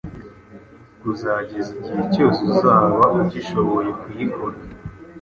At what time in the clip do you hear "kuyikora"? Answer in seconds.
4.01-4.57